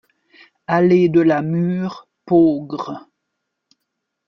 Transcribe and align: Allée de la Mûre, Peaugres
Allée 0.65 1.09
de 1.09 1.21
la 1.21 1.43
Mûre, 1.43 2.07
Peaugres 2.25 3.05